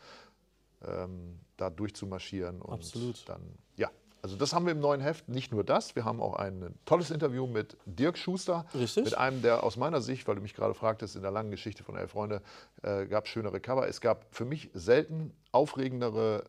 [0.87, 2.61] ähm, da durchzumarschieren.
[2.61, 3.27] Und Absolut.
[3.29, 3.41] dann,
[3.75, 3.89] ja.
[4.21, 5.29] Also das haben wir im neuen Heft.
[5.29, 8.65] Nicht nur das, wir haben auch ein tolles Interview mit Dirk Schuster.
[8.73, 9.05] Richtig.
[9.05, 11.83] Mit einem, der aus meiner Sicht, weil du mich gerade fragtest, in der langen Geschichte
[11.83, 12.41] von Elf Freunde,
[12.81, 13.87] äh, gab es schönere Cover.
[13.87, 16.45] Es gab für mich selten aufregendere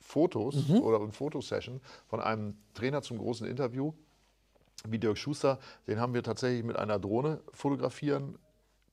[0.00, 0.80] Fotos Mhm.
[0.80, 3.92] oder eine Fotosession von einem Trainer zum großen Interview
[4.88, 5.58] wie Dirk Schuster.
[5.86, 8.38] Den haben wir tatsächlich mit einer Drohne fotografieren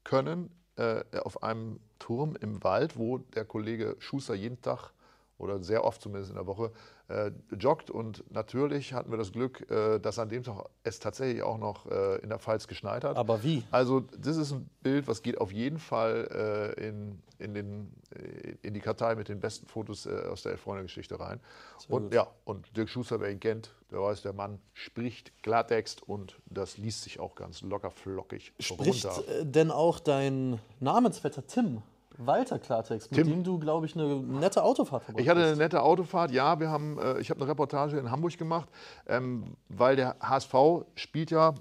[0.04, 4.91] können äh, auf einem Turm im Wald, wo der Kollege Schuster jeden Tag
[5.38, 6.71] oder sehr oft zumindest in der Woche
[7.09, 7.89] äh, joggt.
[7.89, 11.85] Und natürlich hatten wir das Glück, äh, dass an dem Tag es tatsächlich auch noch
[11.87, 13.17] äh, in der Pfalz geschneit hat.
[13.17, 13.63] Aber wie?
[13.71, 18.55] Also das ist ein Bild, was geht auf jeden Fall äh, in, in, den, äh,
[18.61, 21.39] in die Kartei mit den besten Fotos äh, aus der Elf-Freunde-Geschichte rein.
[21.87, 22.13] Und gut.
[22.13, 26.77] ja, und Dirk Schuster, wer ihn kennt, der weiß, der Mann spricht Klartext und das
[26.77, 29.43] liest sich auch ganz locker flockig Spricht runter.
[29.43, 31.81] denn auch dein Namensvetter Tim
[32.19, 33.27] Walter Klartext, mit Tim?
[33.27, 36.69] dem du, glaube ich, eine nette Autofahrt verbracht Ich hatte eine nette Autofahrt, ja, wir
[36.69, 38.69] haben, äh, ich habe eine Reportage in Hamburg gemacht,
[39.08, 40.53] ähm, weil der HSV
[40.95, 41.53] spielt ja,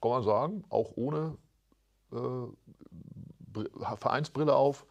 [0.00, 1.36] kann man sagen, auch ohne
[2.12, 2.16] äh,
[3.40, 4.86] Br- Vereinsbrille auf,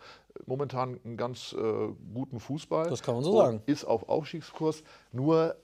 [0.46, 2.90] momentan einen ganz äh, guten Fußball.
[2.90, 3.62] Das kann man so sagen.
[3.66, 4.84] Ist auf Aufstiegskurs.
[5.12, 5.56] Nur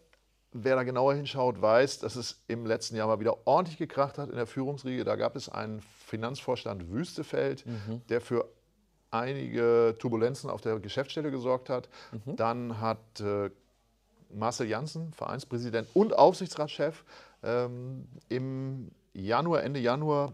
[0.52, 4.30] wer da genauer hinschaut, weiß, dass es im letzten Jahr mal wieder ordentlich gekracht hat
[4.30, 5.04] in der Führungsriege.
[5.04, 8.02] Da gab es einen Finanzvorstand Wüstefeld, Mhm.
[8.10, 8.46] der für
[9.12, 11.90] einige Turbulenzen auf der Geschäftsstelle gesorgt hat.
[12.12, 12.36] Mhm.
[12.36, 13.50] Dann hat äh,
[14.34, 17.04] Marcel Janssen, Vereinspräsident und Aufsichtsratschef,
[17.44, 20.34] ähm, im Januar, Ende Januar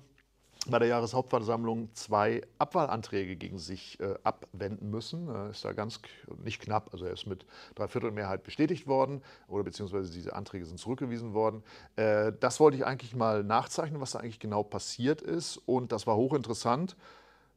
[0.68, 5.28] bei der Jahreshauptversammlung zwei Abwahlanträge gegen sich äh, abwenden müssen.
[5.28, 6.00] Er ist da ganz
[6.44, 11.34] nicht knapp, also er ist mit Dreiviertelmehrheit bestätigt worden oder beziehungsweise diese Anträge sind zurückgewiesen
[11.34, 11.64] worden.
[11.96, 16.08] Äh, das wollte ich eigentlich mal nachzeichnen, was da eigentlich genau passiert ist und das
[16.08, 16.96] war hochinteressant.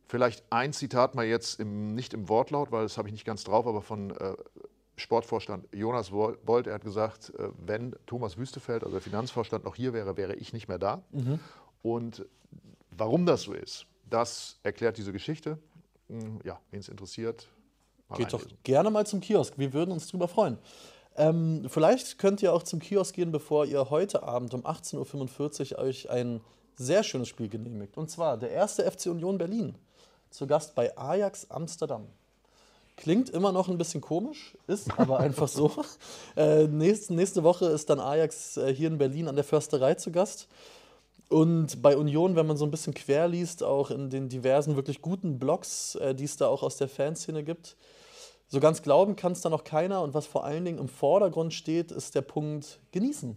[0.08, 3.44] Vielleicht ein Zitat mal jetzt im, nicht im Wortlaut, weil das habe ich nicht ganz
[3.44, 4.34] drauf, aber von äh,
[4.96, 6.66] Sportvorstand Jonas Bolt.
[6.66, 10.52] Er hat gesagt, äh, wenn Thomas Wüstefeld, also der Finanzvorstand, noch hier wäre, wäre ich
[10.54, 11.02] nicht mehr da.
[11.82, 12.26] Und
[12.90, 15.58] warum das so ist, das erklärt diese Geschichte.
[16.08, 17.46] Hm, Ja, wen es interessiert,
[18.16, 18.58] Geht doch reinlesen.
[18.64, 19.58] gerne mal zum Kiosk.
[19.58, 20.56] Wir würden uns drüber freuen.
[21.16, 25.78] Ähm, vielleicht könnt ihr auch zum Kiosk gehen, bevor ihr heute Abend um 18.45 Uhr
[25.80, 26.40] euch ein
[26.76, 27.98] sehr schönes Spiel genehmigt.
[27.98, 29.76] Und zwar der erste FC Union Berlin.
[30.30, 32.06] Zu Gast bei Ajax Amsterdam.
[32.96, 35.70] Klingt immer noch ein bisschen komisch, ist aber einfach so.
[36.36, 40.10] Äh, nächste, nächste Woche ist dann Ajax äh, hier in Berlin an der Försterei zu
[40.10, 40.48] Gast.
[41.28, 45.02] Und bei Union, wenn man so ein bisschen quer liest, auch in den diversen wirklich
[45.02, 47.76] guten Blogs, äh, die es da auch aus der Fanszene gibt,
[48.48, 50.02] so ganz glauben kann es da noch keiner.
[50.02, 53.36] Und was vor allen Dingen im Vordergrund steht, ist der Punkt genießen,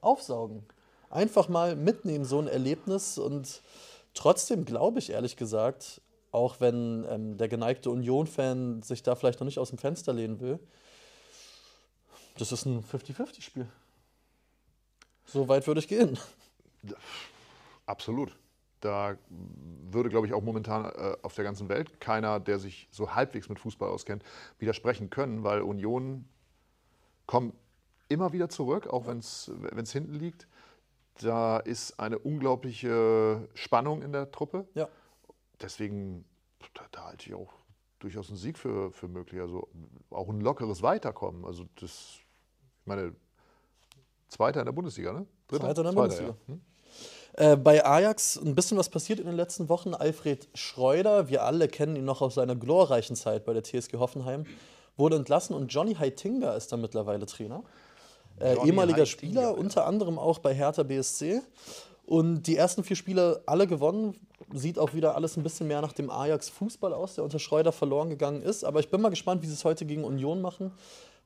[0.00, 0.64] aufsaugen.
[1.10, 3.18] Einfach mal mitnehmen, so ein Erlebnis.
[3.18, 3.60] Und
[4.14, 6.00] trotzdem glaube ich ehrlich gesagt,
[6.36, 10.38] auch wenn ähm, der geneigte Union-Fan sich da vielleicht noch nicht aus dem Fenster lehnen
[10.38, 10.60] will,
[12.36, 13.66] das ist ein 50-50-Spiel.
[15.24, 16.18] So weit würde ich gehen.
[17.86, 18.36] Absolut.
[18.80, 19.16] Da
[19.90, 23.48] würde, glaube ich, auch momentan äh, auf der ganzen Welt keiner, der sich so halbwegs
[23.48, 24.22] mit Fußball auskennt,
[24.58, 26.28] widersprechen können, weil Union
[27.24, 27.54] kommt
[28.08, 30.46] immer wieder zurück, auch wenn es hinten liegt.
[31.22, 34.68] Da ist eine unglaubliche Spannung in der Truppe.
[34.74, 34.86] Ja.
[35.60, 36.24] Deswegen,
[36.74, 37.52] da, da halte ich auch
[37.98, 39.40] durchaus einen Sieg für, für möglich.
[39.40, 39.68] Also
[40.10, 41.44] auch ein lockeres Weiterkommen.
[41.44, 42.18] Also das,
[42.80, 43.14] ich meine,
[44.28, 45.26] Zweiter in der Bundesliga, ne?
[45.48, 46.36] Zweiter in der Zweiter, Bundesliga.
[46.48, 46.54] Ja.
[46.54, 46.60] Hm?
[47.36, 49.94] Äh, bei Ajax ein bisschen was passiert in den letzten Wochen.
[49.94, 54.46] Alfred Schreuder, wir alle kennen ihn noch aus seiner glorreichen Zeit bei der TSG Hoffenheim,
[54.96, 57.62] wurde entlassen und Johnny Heitinga ist da mittlerweile Trainer.
[58.38, 59.50] Äh, ehemaliger Heitinga, Spieler, ja.
[59.50, 61.42] unter anderem auch bei Hertha BSC.
[62.06, 64.16] Und die ersten vier Spiele alle gewonnen.
[64.52, 68.10] Sieht auch wieder alles ein bisschen mehr nach dem Ajax-Fußball aus, der unter Schreuder verloren
[68.10, 68.64] gegangen ist.
[68.64, 70.72] Aber ich bin mal gespannt, wie sie es heute gegen Union machen.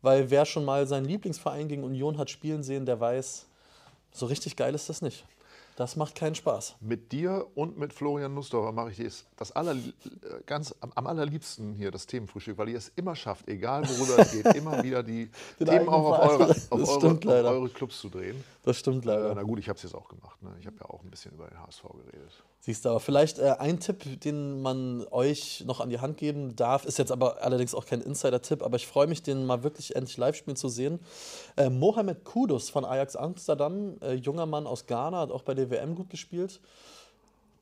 [0.03, 3.47] Weil wer schon mal seinen Lieblingsverein gegen Union hat spielen sehen, der weiß,
[4.13, 5.27] so richtig geil ist das nicht.
[5.77, 6.77] Das macht keinen Spaß.
[6.81, 9.79] Mit dir und mit Florian Nussdorfer mache ich das, das aller, äh,
[10.45, 14.45] ganz am, allerliebsten hier, das Themenfrühstück, weil ihr es immer schafft, egal worüber es geht,
[14.57, 18.45] immer wieder die Den Themen auch auf eure, auf, eure, auf eure Clubs zu drehen.
[18.63, 19.35] Das stimmt leider.
[19.35, 20.43] na gut, ich habe es jetzt auch gemacht.
[20.43, 20.55] Ne?
[20.61, 22.45] Ich habe ja auch ein bisschen über den HSV geredet.
[22.61, 26.57] Siehst du, aber vielleicht äh, ein Tipp, den man euch noch an die Hand geben
[26.57, 29.97] darf, ist jetzt aber allerdings auch kein Insider-Tipp, aber ich freue mich, den mal wirklich
[29.97, 31.01] endlich live spielen zu sehen.
[31.57, 35.71] Äh, Mohamed Kudus von Ajax Amsterdam, äh, junger Mann aus Ghana, hat auch bei der
[35.71, 36.61] WM gut gespielt.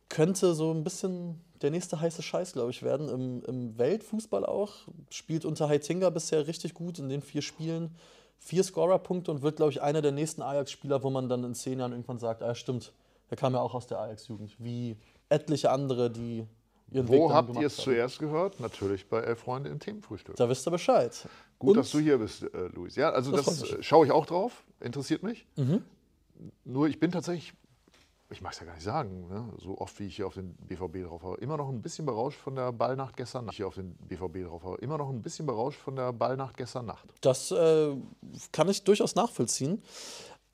[0.08, 3.08] Könnte so ein bisschen der nächste heiße Scheiß, glaube ich, werden.
[3.08, 4.72] Im, Im Weltfußball auch.
[5.10, 7.94] Spielt unter Heitinga bisher richtig gut in den vier Spielen.
[8.40, 11.78] Vier Scorer-Punkte und wird, glaube ich, einer der nächsten Ajax-Spieler, wo man dann in zehn
[11.80, 12.92] Jahren irgendwann sagt: Ah, stimmt,
[13.30, 14.54] der kam ja auch aus der Ajax-Jugend.
[14.58, 14.96] Wie
[15.28, 16.46] etliche andere, die
[16.90, 18.60] ihren Weg Wo dann habt ihr es zuerst gehört?
[18.60, 20.36] Natürlich bei Elf Freunde im Themenfrühstück.
[20.36, 21.28] Da wisst ihr Bescheid.
[21.58, 22.96] Gut, Und- dass du hier bist, äh, Luis.
[22.96, 23.70] Ja, also Das das.
[23.72, 23.80] Mhm.
[23.80, 25.46] äh, schaue ich auch drauf, interessiert mich.
[26.64, 27.52] Nur ich bin tatsächlich,
[28.30, 29.52] ich mag es ja gar nicht sagen, ne?
[29.58, 32.38] so oft wie ich hier auf den BVB drauf habe, immer noch ein bisschen berauscht
[32.38, 33.56] von der Ballnacht gestern Nacht.
[33.56, 36.86] Hier auf den BVB drauf habe, immer noch ein bisschen berauscht von der Ballnacht gestern
[36.86, 37.08] Nacht.
[37.22, 37.96] Das äh,
[38.52, 39.82] kann ich durchaus nachvollziehen.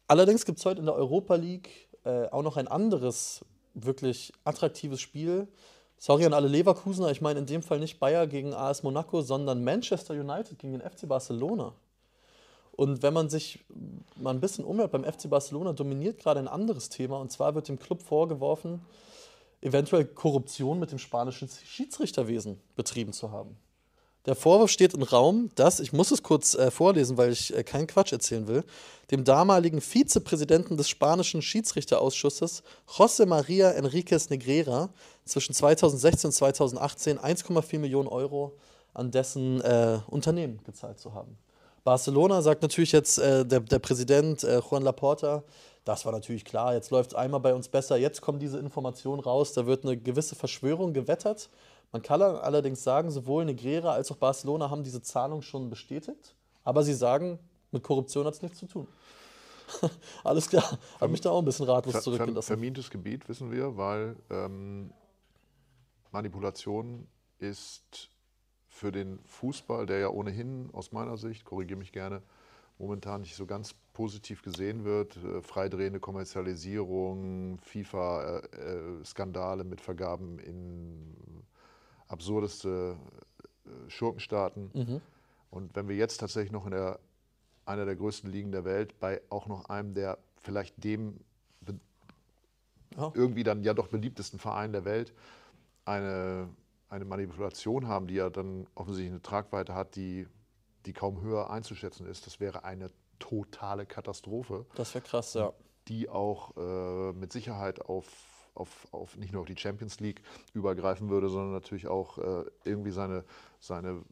[0.07, 5.01] Allerdings gibt es heute in der Europa League äh, auch noch ein anderes wirklich attraktives
[5.01, 5.49] Spiel.
[5.99, 9.65] Sorry an alle Leverkusener, ich meine in dem Fall nicht Bayer gegen AS Monaco, sondern
[9.65, 11.73] Manchester United gegen den FC Barcelona.
[12.77, 13.65] Und wenn man sich
[14.17, 17.19] mal ein bisschen umhört, beim FC Barcelona dominiert gerade ein anderes Thema.
[17.19, 18.81] Und zwar wird dem Club vorgeworfen,
[19.61, 23.57] eventuell Korruption mit dem spanischen Schiedsrichterwesen betrieben zu haben.
[24.27, 27.63] Der Vorwurf steht im Raum, dass, ich muss es kurz äh, vorlesen, weil ich äh,
[27.63, 28.65] keinen Quatsch erzählen will,
[29.11, 34.89] dem damaligen Vizepräsidenten des spanischen Schiedsrichterausschusses, José María Enríquez Negrera,
[35.27, 38.57] zwischen 2016 und 2018 1,4 Millionen Euro
[38.95, 41.37] an dessen äh, Unternehmen gezahlt zu haben.
[41.85, 45.45] Barcelona sagt natürlich jetzt äh, der, der Präsident äh, Juan Laporta,
[45.85, 49.21] das war natürlich klar, jetzt läuft es einmal bei uns besser, jetzt kommen diese Informationen
[49.21, 51.51] raus, da wird eine gewisse Verschwörung gewettert
[51.93, 56.35] Man kann allerdings sagen, sowohl Negreira als auch Barcelona haben diese Zahlung schon bestätigt.
[56.65, 57.39] Aber sie sagen,
[57.71, 58.89] mit Korruption hat es nichts zu tun.
[60.25, 62.47] Alles klar, hat mich da auch ein bisschen ratlos zurückgelassen.
[62.47, 64.91] Vermintes Gebiet, wissen wir, weil ähm,
[66.11, 67.07] Manipulation
[67.39, 68.11] ist
[68.75, 72.23] für den Fußball, der ja ohnehin aus meiner Sicht, korrigiere mich gerne,
[72.77, 75.17] momentan nicht so ganz positiv gesehen wird.
[75.17, 81.15] Äh, freidrehende Kommerzialisierung, FIFA-Skandale äh, mit Vergaben in
[82.09, 82.97] absurdeste
[83.65, 84.73] äh, Schurkenstaaten.
[84.75, 85.01] Mhm.
[85.51, 86.99] Und wenn wir jetzt tatsächlich noch in der,
[87.67, 91.21] einer der größten Ligen der Welt bei auch noch einem der vielleicht dem
[92.97, 93.13] ja.
[93.15, 95.13] irgendwie dann ja doch beliebtesten Verein der Welt
[95.85, 96.49] eine,
[96.95, 100.27] eine Manipulation haben, die ja dann offensichtlich eine Tragweite hat, die,
[100.87, 104.65] die kaum höher einzuschätzen ist, das wäre eine totale Katastrophe.
[104.77, 105.53] Das wäre krass, ja.
[105.89, 108.07] Die auch äh, mit Sicherheit auf,
[108.55, 110.23] auf, auf nicht nur auf die Champions League
[110.55, 113.25] übergreifen würde, sondern natürlich auch äh, irgendwie seine,
[113.61, 114.03] seine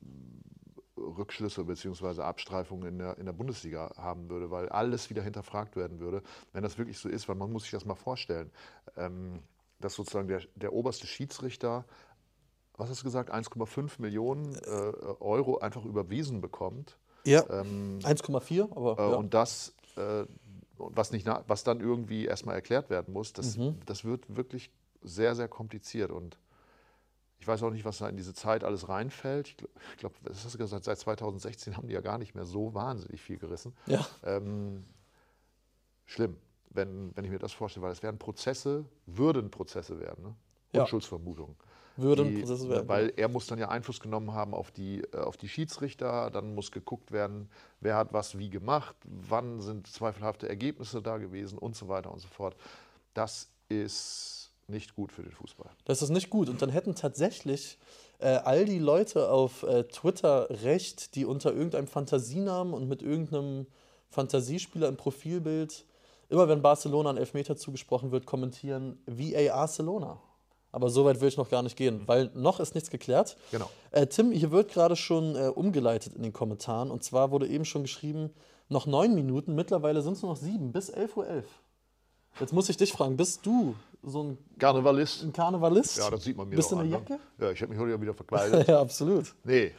[0.96, 2.22] Rückschlüsse bzw.
[2.22, 6.62] Abstreifungen in der, in der Bundesliga haben würde, weil alles wieder hinterfragt werden würde, wenn
[6.62, 8.50] das wirklich so ist, weil man muss sich das mal vorstellen,
[8.96, 9.42] ähm,
[9.80, 11.84] dass sozusagen der, der oberste Schiedsrichter,
[12.76, 16.96] was hast du gesagt, 1,5 Millionen äh, Euro einfach überwiesen bekommt.
[17.24, 18.98] Ja, ähm, 1,4, aber.
[18.98, 19.16] Äh, ja.
[19.16, 20.24] Und das, äh,
[20.76, 23.78] was, nicht, was dann irgendwie erstmal erklärt werden muss, das, mhm.
[23.86, 24.70] das wird wirklich
[25.02, 26.38] sehr, sehr kompliziert und
[27.38, 29.48] ich weiß auch nicht, was da in diese Zeit alles reinfällt.
[29.48, 32.72] Ich glaube, das hast du gesagt, seit 2016 haben die ja gar nicht mehr so
[32.72, 33.74] wahnsinnig viel gerissen.
[33.86, 34.06] Ja.
[34.22, 34.84] Ähm,
[36.06, 36.36] schlimm,
[36.70, 40.34] wenn, wenn ich mir das vorstelle, weil es werden Prozesse, würden Prozesse werden, ne?
[40.72, 40.86] Ja.
[41.96, 42.88] Würden Prozesse werden.
[42.88, 46.54] Weil er muss dann ja Einfluss genommen haben auf die, äh, auf die Schiedsrichter, dann
[46.54, 47.48] muss geguckt werden,
[47.80, 52.20] wer hat was wie gemacht, wann sind zweifelhafte Ergebnisse da gewesen und so weiter und
[52.20, 52.56] so fort.
[53.14, 55.70] Das ist nicht gut für den Fußball.
[55.84, 56.48] Das ist nicht gut.
[56.48, 57.78] Und dann hätten tatsächlich
[58.18, 63.66] äh, all die Leute auf äh, Twitter recht, die unter irgendeinem Fantasienamen und mit irgendeinem
[64.10, 65.84] Fantasiespieler im Profilbild,
[66.28, 70.20] immer wenn Barcelona ein Elfmeter zugesprochen wird, kommentieren VA Barcelona.
[70.72, 73.36] Aber so weit will ich noch gar nicht gehen, weil noch ist nichts geklärt.
[73.50, 73.68] Genau.
[73.90, 76.90] Äh, Tim, hier wird gerade schon äh, umgeleitet in den Kommentaren.
[76.90, 78.30] Und zwar wurde eben schon geschrieben,
[78.68, 81.24] noch neun Minuten, mittlerweile sind es nur noch sieben, bis 11.11 Uhr.
[81.26, 81.42] .11.
[82.40, 85.22] Jetzt muss ich dich fragen, bist du so ein Karnevalist?
[85.22, 85.98] Ein Karnevalist?
[85.98, 87.18] Ja, das sieht man mir Bist du in der Jacke?
[87.38, 88.66] Ja, ich habe mich heute ja wieder verkleidet.
[88.66, 89.34] ja, absolut.
[89.44, 89.72] Nee,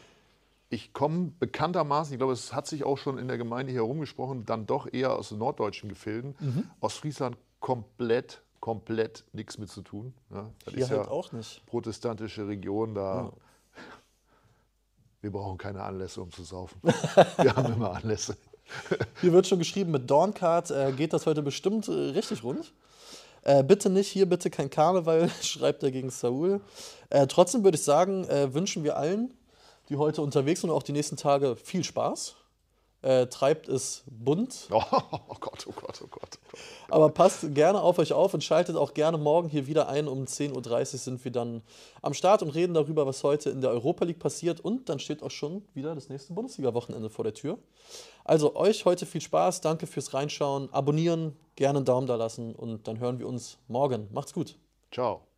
[0.69, 4.45] ich komme bekanntermaßen, ich glaube, es hat sich auch schon in der Gemeinde hier herumgesprochen,
[4.45, 6.35] dann doch eher aus den norddeutschen Gefilden.
[6.39, 6.69] Mhm.
[6.79, 10.13] Aus Friesland komplett, komplett nichts mit zu tun.
[10.29, 11.65] Ja, das hier ist halt ja auch nicht.
[11.65, 13.15] Protestantische Region, da.
[13.15, 13.31] Ja.
[15.21, 16.79] Wir brauchen keine Anlässe, um zu saufen.
[17.41, 18.37] Wir haben immer Anlässe.
[19.19, 22.71] Hier wird schon geschrieben, mit Dorncard äh, geht das heute bestimmt äh, richtig rund.
[23.41, 26.61] Äh, bitte nicht, hier bitte kein Karneval, schreibt er gegen Saul.
[27.09, 29.33] Äh, trotzdem würde ich sagen, äh, wünschen wir allen,
[29.89, 32.37] die heute unterwegs sind und auch die nächsten Tage viel Spaß
[33.03, 34.69] äh, treibt es bunt.
[34.73, 34.81] Oh,
[35.27, 36.59] oh, Gott, oh Gott, oh Gott, oh Gott.
[36.89, 40.07] Aber passt gerne auf euch auf und schaltet auch gerne morgen hier wieder ein.
[40.07, 41.61] Um 10.30 Uhr sind wir dann
[42.01, 44.59] am Start und reden darüber, was heute in der Europa League passiert.
[44.61, 47.59] Und dann steht auch schon wieder das nächste Bundesliga-Wochenende vor der Tür.
[48.23, 52.87] Also euch heute viel Spaß, danke fürs Reinschauen, abonnieren, gerne einen Daumen da lassen und
[52.87, 54.07] dann hören wir uns morgen.
[54.11, 54.55] Macht's gut.
[54.91, 55.32] Ciao.